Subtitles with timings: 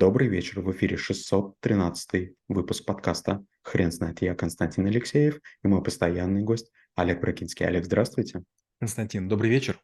[0.00, 4.22] Добрый вечер, в эфире 613 выпуск подкаста «Хрен знает».
[4.22, 7.66] Я Константин Алексеев и мой постоянный гость Олег Брагинский.
[7.66, 8.42] Олег, здравствуйте.
[8.78, 9.78] Константин, добрый вечер.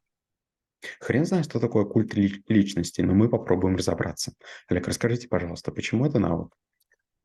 [1.00, 4.32] Хрен знает, что такое культ личности, но мы попробуем разобраться.
[4.68, 6.56] Олег, расскажите, пожалуйста, почему это навык?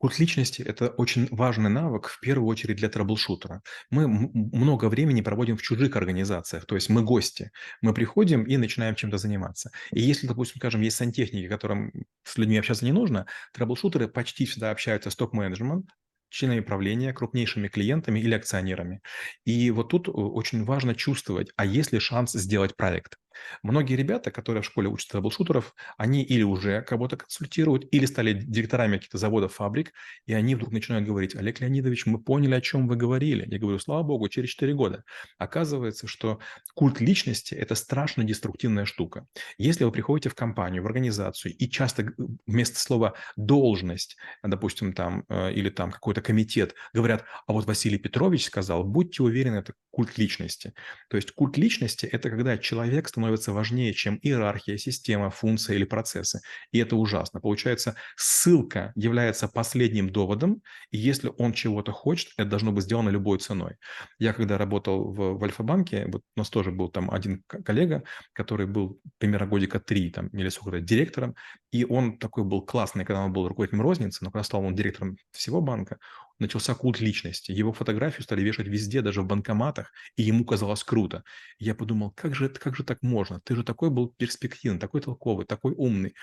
[0.02, 3.62] Культ личности– это очень важный навык, в первую очередь для трэблшутера.
[3.88, 7.52] Мы много времени проводим в чужих организациях, то есть мы гости.
[7.82, 9.70] Мы приходим и начинаем чем-то заниматься.
[9.92, 11.92] И если, допустим, скажем, есть сантехники, которым
[12.24, 15.86] с людьми общаться не нужно, трэблшутеры почти всегда общаются с топ-менеджментом,
[16.30, 19.02] членами правления, крупнейшими клиентами или акционерами.
[19.44, 23.18] И вот тут э, очень важно чувствовать, а есть ли шанс сделать проект.
[23.62, 28.96] Многие ребята, которые в школе учат трэблшутеров, они или уже кого-то консультируют, или стали директорами
[28.96, 29.92] каких-то заводов, фабрик,
[30.26, 33.46] и они вдруг начинают говорить, Олег Леонидович, мы поняли, о чем вы говорили.
[33.50, 35.04] Я говорю, слава богу, через 4 года.
[35.38, 36.38] Оказывается, что
[36.74, 39.26] культ личности– это страшно деструктивная штука.
[39.58, 42.12] Если вы приходите в компанию, в организацию, и часто
[42.46, 48.46] вместо слова «должность», допустим, там, э, или там какой-то комитет, говорят, а вот Василий Петрович
[48.46, 50.74] сказал, будьте уверены, это культ личности.
[51.08, 55.84] То есть культ личности– это когда человек становится становится важнее, чем иерархия, система, функция или
[55.84, 56.40] процессы.
[56.72, 57.40] И это ужасно.
[57.40, 63.38] Получается, ссылка является последним доводом, и если он чего-то хочет, это должно быть сделано любой
[63.38, 63.76] ценой.
[64.18, 68.66] Я когда работал в, в Альфа-банке, вот у нас тоже был там один коллега, который
[68.66, 71.34] был примерно годика три там, или сколько-то директором,
[71.70, 75.16] и он такой был классный, когда он был руководителем розницы, но когда стал он директором
[75.30, 75.98] всего банка,
[76.42, 77.52] начался культ личности.
[77.52, 81.24] Его фотографию стали вешать везде, даже в банкоматах, и ему казалось круто.
[81.58, 83.40] Я подумал, как же, как же так можно?
[83.40, 86.14] Ты же такой был перспективный, такой толковый, такой умный.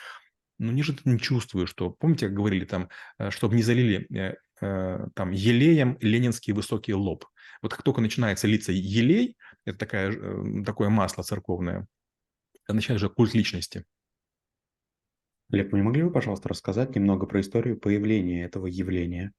[0.59, 1.89] Ну, не же ты не чувствуешь, что...
[1.89, 7.25] Помните, как говорили там, э, чтобы не залили э, э, там елеем ленинский высокий лоб.
[7.61, 11.87] Вот как только начинается литься елей, это такая, такое масло церковное,
[12.67, 13.85] начинает же культ личности.
[15.49, 19.33] Лев, не могли бы, пожалуйста, рассказать немного про историю появления этого явления?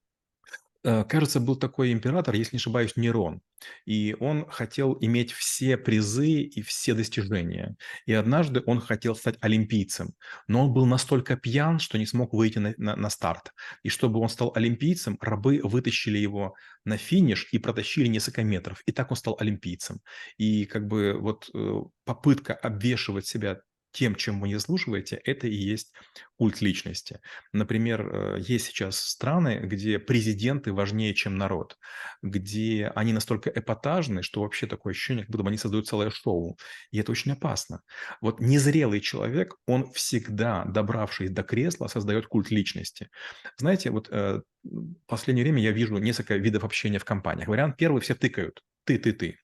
[0.83, 3.43] Э, кажется, был такой император, если не ошибаюсь, Нерон.
[3.85, 7.77] И он хотел иметь все призы и все достижения.
[8.07, 10.15] И однажды он хотел стать олимпийцем.
[10.49, 13.53] Но он был настолько пьян, что не смог выйти на, на, на старт.
[13.83, 16.55] И чтобы он стал олимпийцем, рабы вытащили его
[16.87, 18.83] на финиш и протащили несколько метров.
[18.87, 20.01] И так он стал олимпийцем.
[20.39, 23.61] И как бы вот э, попытка обвешивать себя
[23.93, 25.93] тем, чем вы не заслуживаете, это и есть
[26.37, 27.21] культ личности.
[27.53, 31.77] Например, э, есть сейчас страны, где президенты важнее, чем народ,
[32.23, 36.57] где они настолько эпатажны, что вообще такое ощущение, как будто бы они создают целое шоу.
[36.91, 37.83] И это очень опасно.
[38.21, 43.09] Вот незрелый человек, он всегда, добравшись до кресла, создает культ личности.
[43.57, 47.49] Знаете, вот э, в последнее время я вижу несколько видов общения в компаниях.
[47.49, 49.37] Вариант первый– все тыкают ты, ты, ты.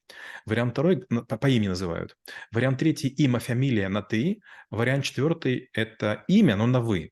[0.45, 2.17] Вариант второй по, по имени называют.
[2.51, 4.41] Вариант третий– имя, фамилия на ты.
[4.71, 7.11] Вариант четвертый– это имя, но на вы.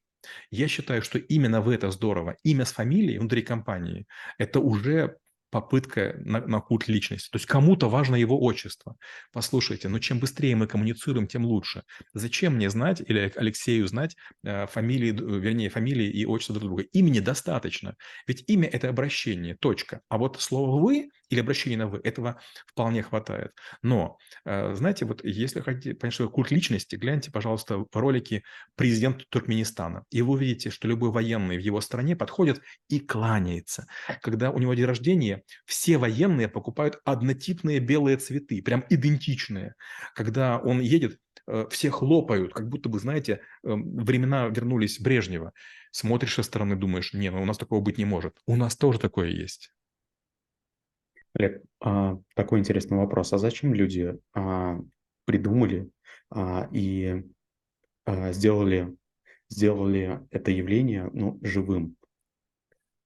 [0.51, 2.37] Я считаю, что именно вы– это здорово.
[2.43, 4.07] Имя с фамилией внутри компании–
[4.39, 5.17] это уже
[5.51, 7.31] попытка на, на культ личности.
[7.31, 8.97] То есть кому-то важно его отчество.
[9.33, 11.85] Послушайте, но ну чем быстрее мы коммуницируем, тем лучше.
[12.13, 16.83] Зачем мне знать или Алексею знать э, фамилии, вернее, фамилии и отчество друг друга?
[16.93, 17.95] Имени достаточно.
[18.27, 20.01] Ведь имя– это обращение, точка.
[20.09, 23.53] А вот слово «вы» или обращение на «вы»– этого вполне хватает.
[23.83, 28.45] Но, э, знаете, вот если хотите понять, что культ личности, гляньте, пожалуйста, ролики
[28.77, 30.05] президента Туркменистана.
[30.11, 33.87] И вы увидите, что любой военный в его стране подходит и кланяется.
[34.23, 39.75] Когда у него день рождения, все военные покупают однотипные белые цветы, прям идентичные.
[40.15, 45.53] Когда он едет, э, все хлопают, как будто бы, знаете, эм, времена вернулись Брежнева.
[45.91, 48.37] Смотришь со стороны, думаешь, не, ну у нас такого быть не может.
[48.47, 49.71] У нас тоже такое есть.
[51.35, 53.33] Олег, а, такой интересный вопрос.
[53.33, 54.79] А зачем люди а,
[55.25, 55.91] придумали
[56.31, 57.25] а, и
[58.07, 58.97] сделали,
[59.49, 61.97] сделали это явление ну, живым?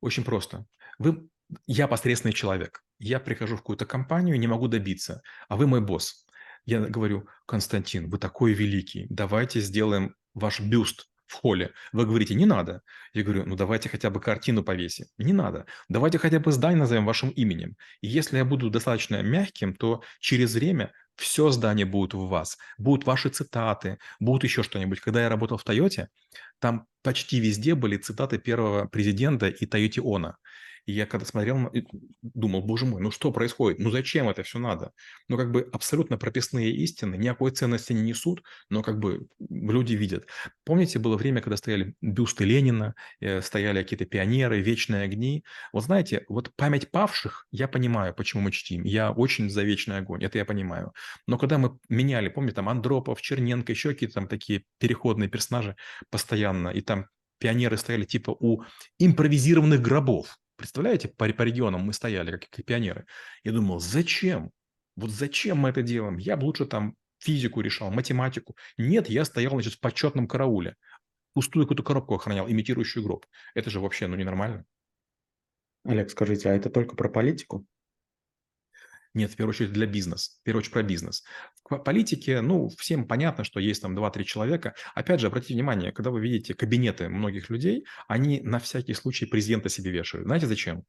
[0.00, 0.66] Очень просто.
[0.98, 1.28] Вы
[1.66, 2.82] я посредственный человек.
[2.98, 6.26] Я прихожу в какую-то компанию, не могу добиться, а вы мой босс.
[6.66, 11.72] Я говорю, Константин, вы такой великий, давайте сделаем ваш бюст в холле.
[11.92, 12.82] Вы говорите, не надо.
[13.12, 15.06] Я говорю, ну давайте хотя бы картину повесим.
[15.18, 15.66] Не надо.
[15.88, 17.76] Давайте хотя бы здание назовем вашим именем.
[18.00, 22.56] И если я буду достаточно мягким, то через время все здание будет в вас.
[22.78, 25.00] Будут ваши цитаты, будут еще что-нибудь.
[25.00, 26.08] Когда я работал в Тойоте,
[26.60, 30.36] там почти везде были цитаты первого президента и Тойоти Она.
[30.88, 31.70] И я когда смотрел,
[32.22, 33.78] думал, боже мой, ну что происходит?
[33.78, 34.92] Ну зачем это все надо?
[35.28, 40.26] Ну как бы абсолютно прописные истины, никакой ценности не несут, но как бы люди видят.
[40.64, 45.44] Помните, было время, когда стояли бюсты Ленина, э, стояли какие-то пионеры, вечные огни.
[45.74, 48.84] Вот знаете, вот память павших, я понимаю, почему мы чтим.
[48.84, 50.94] Я очень за вечный огонь, это я понимаю.
[51.26, 55.76] Но когда мы меняли, помните, там Андропов, Черненко, еще какие-то там такие переходные персонажи
[56.10, 56.97] постоянно, и там
[57.38, 58.62] пионеры стояли типа у
[58.98, 60.38] импровизированных гробов.
[60.56, 63.06] Представляете, по, по регионам мы стояли, как, как пионеры.
[63.44, 64.50] Я думал, зачем?
[64.96, 66.16] Вот зачем мы это делаем?
[66.18, 68.56] Я бы лучше там физику решал, математику.
[68.76, 70.76] Нет, я стоял, значит, в почетном карауле.
[71.34, 73.26] Пустую какую-то коробку охранял, имитирующую гроб.
[73.54, 74.64] Это же вообще, ну, ненормально.
[75.84, 77.64] Олег, скажите, а это только про политику?
[79.14, 81.24] Нет, в первую очередь для бизнеса, в первую очередь про бизнес.
[81.68, 84.74] В политике, ну, всем понятно, что есть там 2-3 человека.
[84.94, 89.68] Опять же, обратите внимание, когда вы видите кабинеты многих людей, они на всякий случай президента
[89.68, 90.26] себе вешают.
[90.26, 90.84] Знаете зачем?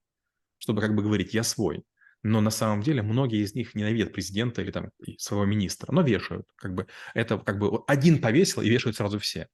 [0.57, 1.83] Чтобы как бы говорить «я свой».
[2.21, 6.45] Но на самом деле многие из них ненавидят президента или там своего министра, но вешают.
[6.57, 9.47] Как бы это как бы один повесил и вешают сразу все.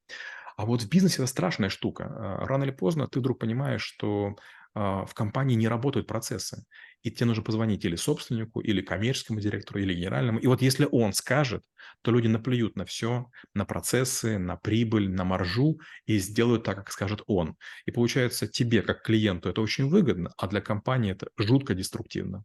[0.58, 2.06] А вот в бизнесе это страшная штука.
[2.06, 4.36] А, рано или поздно ты вдруг понимаешь, что
[4.74, 6.66] а, в компании не работают процессы.
[7.06, 10.40] И тебе нужно позвонить или собственнику, или коммерческому директору, или генеральному.
[10.40, 11.64] И вот если он скажет,
[12.02, 16.92] то люди наплюют на все, на процессы, на прибыль, на маржу и сделают так, как
[16.92, 17.58] скажет он.
[17.86, 22.44] И получается, тебе, как клиенту, это очень выгодно, а для компании это жутко деструктивно.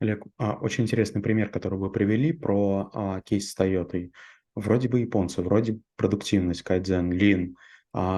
[0.00, 4.10] Олег, а, очень интересный пример, который вы привели про а, кейс с Toyota.
[4.56, 7.56] Вроде бы японцы, вроде продуктивность, кайдзен, лин–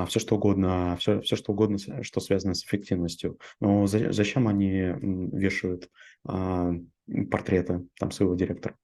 [0.09, 3.39] все что угодно, все, все что угодно, что связано с эффективностью.
[3.61, 4.71] Но за, зачем они
[5.33, 5.89] вешают
[6.27, 6.73] а,
[7.31, 8.77] портреты там своего директора?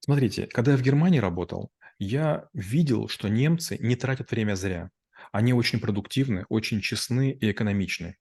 [0.00, 4.90] Смотрите, когда я в Германии работал, я видел, что немцы не тратят время зря.
[5.32, 8.16] Они очень продуктивны, очень честны и экономичны.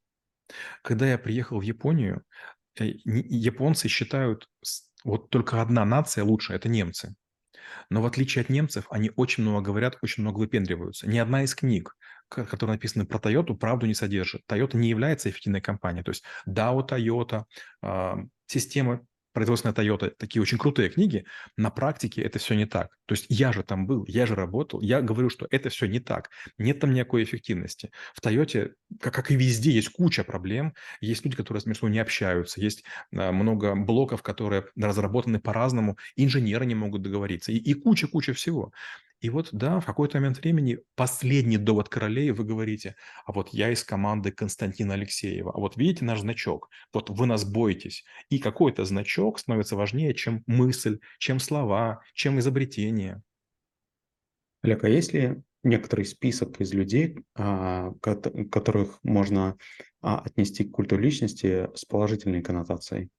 [0.83, 2.24] Когда я приехал в Японию,
[2.80, 4.50] э, японцы считают,
[5.03, 7.15] вот только одна нация лучше– это немцы.
[7.89, 11.07] Но в отличие от немцев, они очень много говорят, очень много выпендриваются.
[11.07, 11.95] Ни одна из книг,
[12.29, 14.44] которые написаны про Toyota, правду не содержит.
[14.47, 16.03] Toyota не является эффективной компанией.
[16.03, 17.44] То есть DAO Toyota,
[17.81, 18.15] э,
[18.45, 19.06] системы
[19.39, 21.25] производственная Toyota, такие очень крутые книги,
[21.56, 22.89] на практике это все не так.
[23.06, 26.01] То есть я же там был, я же работал, я говорю, что это все не
[26.01, 26.30] так.
[26.57, 27.91] Нет там никакой эффективности.
[28.13, 30.74] В Toyota, как, как и везде, есть куча проблем.
[31.00, 32.59] Есть люди, которые между собой не общаются.
[32.59, 32.83] Есть
[33.15, 35.97] а, много блоков, которые разработаны по-разному.
[36.18, 37.53] Инженеры не могут договориться.
[37.53, 38.74] И куча-куча всего.
[39.19, 42.95] И вот, да, в какой-то момент времени последний довод королей вы говорите,
[43.25, 47.44] а вот я из команды Константина Алексеева, а вот видите наш значок, вот вы нас
[47.44, 48.06] боитесь.
[48.30, 53.21] И какой-то значок становится важнее, чем мысль, чем слова, чем изобретение.
[54.62, 59.57] Олег, а есть ли некоторый список из людей, а, которых можно
[60.01, 63.10] а, отнести к культу личности с положительной коннотацией?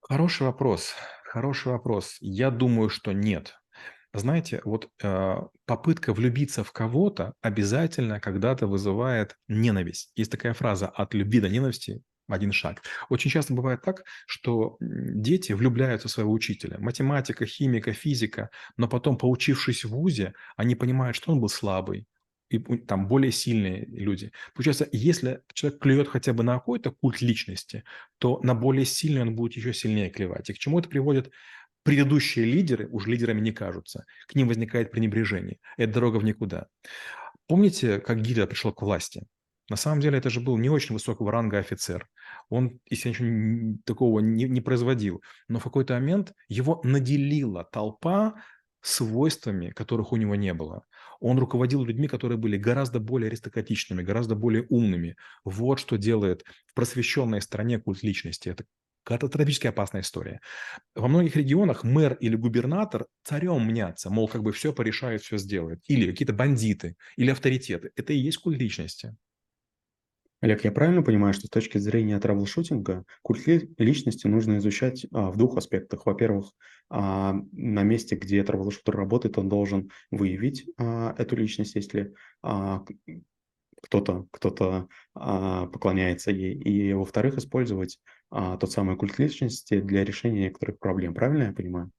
[0.00, 0.94] Хороший вопрос.
[1.28, 2.16] Хороший вопрос.
[2.20, 3.54] Я думаю, что нет.
[4.14, 5.36] Знаете, вот э,
[5.66, 10.12] попытка влюбиться в кого-то обязательно когда-то вызывает ненависть.
[10.14, 12.82] Есть такая фраза «от любви до ненависти один шаг».
[13.10, 16.78] Очень часто бывает так, что дети влюбляются в своего учителя.
[16.78, 18.48] Математика, химика, физика.
[18.76, 22.06] Но потом, поучившись в ВУЗе, они понимают, что он был слабый,
[22.48, 24.32] и там более сильные люди.
[24.54, 27.84] Получается, если человек клюет хотя бы на какой-то культ личности,
[28.18, 30.50] то на более сильный он будет еще сильнее клевать.
[30.50, 31.30] И к чему это приводит?
[31.82, 34.04] Предыдущие лидеры уже лидерами не кажутся.
[34.26, 35.58] К ним возникает пренебрежение.
[35.76, 36.66] Это дорога в никуда.
[37.46, 39.26] Помните, как Гитлер пришел к власти?
[39.68, 42.08] На самом деле это же был не очень высокого ранга офицер.
[42.48, 48.34] Он, если ничего такого не, не производил, но в какой-то момент его наделила толпа
[48.86, 50.84] свойствами, которых у него не было.
[51.20, 55.16] Он руководил людьми, которые были гораздо более аристократичными, гораздо более умными.
[55.44, 58.48] Вот что делает в просвещенной стране культ личности.
[58.48, 58.64] Это
[59.04, 60.40] катастрофически опасная история.
[60.94, 65.80] Во многих регионах мэр или губернатор царем мнятся, мол, как бы все порешают, все сделают.
[65.88, 67.90] Или какие-то бандиты, или авторитеты.
[67.96, 69.16] Это и есть культ личности.
[70.42, 73.46] Олег, я правильно понимаю, что с точки зрения трэблшутинга культ
[73.78, 76.04] личности нужно изучать а, в двух аспектах.
[76.04, 76.52] Во-первых,
[76.90, 82.12] а, на месте, где трэблшутер работает, он должен выявить а, эту личность, если
[82.42, 82.84] а,
[83.82, 86.54] кто-то кто а, поклоняется ей.
[86.54, 87.98] И, во-вторых, использовать
[88.30, 91.14] а, тот самый культ личности для решения некоторых проблем.
[91.14, 91.90] Правильно я понимаю?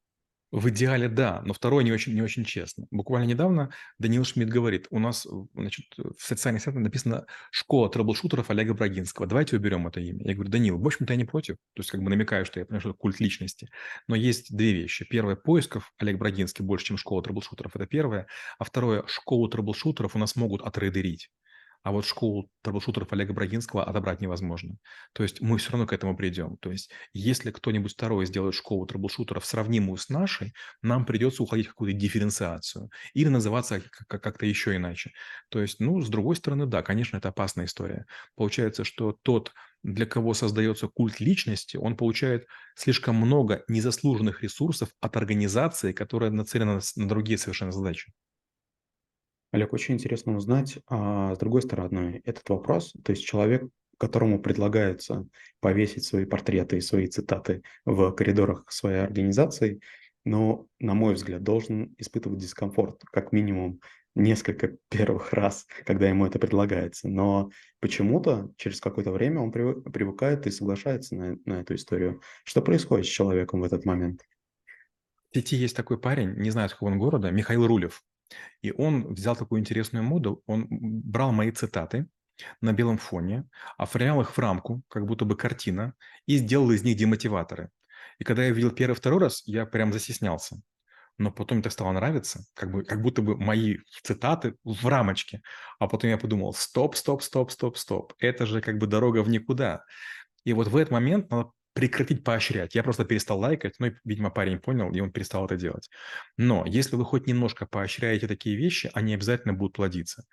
[0.49, 2.87] В идеале да, но второе не очень, не очень честно.
[2.89, 8.73] Буквально недавно Даниил Шмидт говорит, у нас значит, в социальных сетях написано «Школа трэблшутеров Олега
[8.73, 9.27] Брагинского».
[9.27, 10.25] Давайте уберем это имя.
[10.25, 11.57] Я говорю, Данил, в общем-то, я не против.
[11.73, 13.67] То есть как бы намекаю, что я понимаю, что это культ личности.
[14.07, 15.05] Но есть две вещи.
[15.05, 17.75] Первое, поисков Олег Брагинский больше, чем школа трэблшутеров.
[17.75, 18.27] Это первое.
[18.57, 21.29] А второе, школу трэблшутеров у нас могут отрейдерить
[21.87, 24.75] а вот школу трэблшутеров Олега Брагинского отобрать невозможно.
[25.13, 26.57] То есть мы все равно к этому придем.
[26.57, 31.69] То есть если кто-нибудь второй сделает школу трэблшутеров сравнимую с нашей, нам придется уходить в
[31.69, 35.11] какую-то дифференциацию или называться как-то еще иначе.
[35.47, 38.05] То есть, ну, с другой стороны, да, конечно, это опасная история.
[38.35, 45.15] Получается, что тот, для кого создается культ личности, он получает слишком много незаслуженных ресурсов от
[45.15, 48.11] организации, которая нацелена на другие совершенно задачи.
[49.51, 52.93] Олег, очень интересно узнать, а, с другой стороны, этот вопрос.
[53.03, 53.63] То есть человек,
[53.97, 55.25] которому предлагается
[55.59, 59.79] повесить свои портреты и свои цитаты в коридорах своей организации,
[60.25, 63.79] но, на мой взгляд, должен испытывать дискомфорт как минимум
[64.13, 67.07] несколько первых раз, когда ему это предлагается.
[67.07, 67.49] Но
[67.79, 72.21] почему-то через какое-то время он привы- привыкает и соглашается на, на эту историю.
[72.43, 74.21] Что происходит с человеком в этот момент?
[75.31, 78.03] В сети есть такой парень, не знаю, с какого он города, Михаил Рулев.
[78.61, 80.41] И он взял такую интересную моду.
[80.45, 82.07] Он брал мои цитаты
[82.61, 83.45] на белом фоне,
[83.77, 85.93] оформлял их в рамку, как будто бы картина,
[86.25, 87.69] и сделал из них демотиваторы.
[88.19, 90.61] И когда я видел первый, второй раз, я прям застеснялся.
[91.19, 95.41] Но потом так стало нравиться, как, бы, как будто бы мои цитаты в рамочке.
[95.79, 98.13] А потом я подумал, стоп, стоп, стоп, стоп, стоп.
[98.19, 99.83] Это же как бы дорога в никуда.
[100.43, 102.73] И вот в этот момент надо прекратить поощрять.
[102.73, 105.91] Я просто перестал лайкать, ну, видимо, парень понял, и он перестал это делать.
[106.35, 110.23] Но если вы хоть немножко поощряете такие вещи, они обязательно будут плодиться.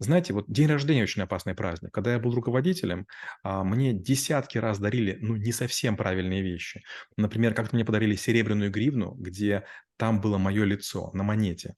[0.00, 1.92] Знаете, вот день рождения очень опасный праздник.
[1.92, 3.06] Когда я был руководителем,
[3.44, 6.82] а, мне десятки раз дарили, ну, не совсем правильные вещи.
[7.16, 9.66] Например, как-то мне подарили серебряную гривну, где
[9.98, 11.76] там было мое лицо на монете.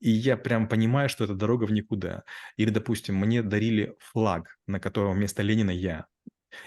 [0.00, 2.24] И я прям понимаю, что это дорога в никуда.
[2.58, 6.04] Или, допустим, мне дарили флаг, на котором вместо Ленина я.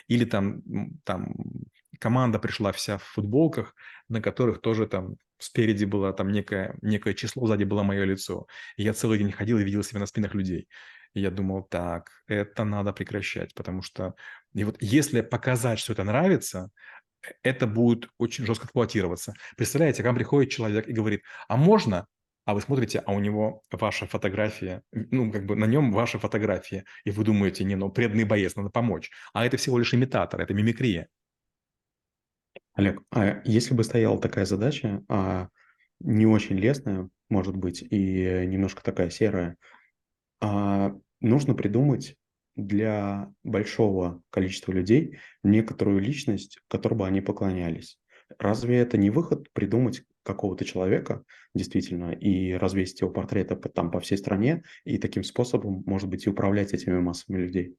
[0.08, 0.62] Или там,
[1.04, 1.34] там
[2.00, 3.76] команда пришла вся в футболках,
[4.10, 8.48] на которых тоже там спереди было там некое, некое число, сзади было мое лицо.
[8.78, 10.68] И я целый день ходил и видел себя на спинах людей.
[11.14, 14.16] И я думал, так, это надо прекращать, потому что
[14.54, 16.70] и вот если показать, что это нравится,
[17.22, 19.34] э, это будет очень жестко эксплуатироваться.
[19.58, 22.08] Представляете, к вам приходит человек и говорит, а можно
[22.46, 26.86] а вы смотрите, а у него ваша фотография, ну, как бы на нем ваша фотография,
[27.06, 29.12] и вы думаете, не, ну, преданный боец, надо помочь.
[29.34, 31.08] А это всего лишь имитатор, это мимикрия.
[32.74, 35.50] Олег, а если бы стояла такая задача, а,
[36.00, 39.58] не очень лестная, может быть, и немножко такая серая,
[40.40, 42.16] а, нужно придумать
[42.56, 48.00] для большого количества людей некоторую личность, которой бы они поклонялись.
[48.40, 51.24] Разве это не выход придумать какого-то человека
[51.56, 56.26] действительно и развесить его портреты по- там по всей стране и таким способом, может быть,
[56.26, 57.78] и управлять этими массами людей?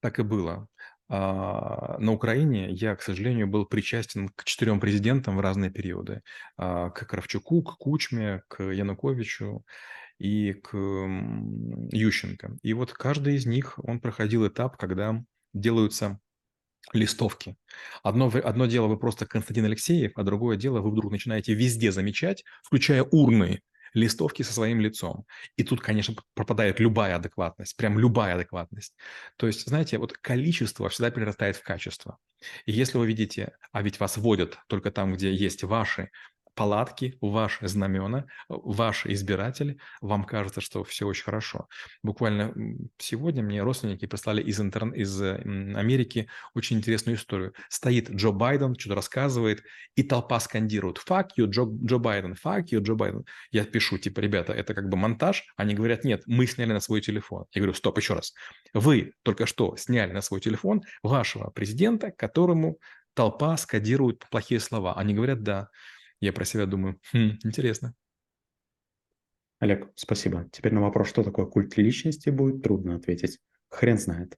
[0.00, 0.68] Так и было.
[1.08, 6.22] А, На Украине я, к сожалению, был причастен к четырем президентам в разные периоды.
[6.56, 9.64] А, К Кравчуку, к Кучме, к Януковичу
[10.18, 10.76] и к
[11.92, 12.58] Ющенко.
[12.62, 15.22] И вот каждый из них, он проходил этап, когда
[15.54, 16.20] делаются
[16.92, 17.56] листовки.
[18.02, 22.44] Одно, одно дело вы просто Константин Алексеев, а другое дело вы вдруг начинаете везде замечать,
[22.62, 23.60] включая урны,
[23.94, 25.24] листовки со своим лицом.
[25.56, 28.94] И тут, конечно, пропадает любая адекватность, прям любая адекватность.
[29.36, 32.18] То есть, знаете, вот количество всегда перерастает в качество.
[32.66, 36.10] И если вы видите, а ведь вас водят только там, где есть ваши
[36.58, 41.68] палатки, ваши знамена, ваши избиратели, вам кажется, что все очень хорошо.
[42.02, 42.52] Буквально
[42.98, 44.90] сегодня мне родственники прислали из, интерн...
[44.90, 47.54] из Америки очень интересную историю.
[47.68, 49.62] Стоит Джо Байден, что-то рассказывает,
[49.94, 52.32] и толпа скандирует «Fuck you, Джо, Джо Байден!
[52.32, 55.44] Fuck you, Джо Байден!» Я пишу, типа, ребята, это как бы монтаж.
[55.56, 57.44] Они говорят, нет, мы сняли на свой телефон.
[57.52, 58.34] Я говорю, стоп, еще раз.
[58.74, 62.78] Вы только что сняли на свой телефон вашего президента, которому
[63.14, 64.94] толпа скандирует плохие слова.
[64.94, 65.68] Они говорят, да.
[66.20, 67.94] Я про себя думаю, хм, интересно.
[69.60, 70.48] Олег, спасибо.
[70.52, 73.38] Теперь на вопрос, что такое культ личности, будет трудно ответить.
[73.70, 74.36] Хрен знает.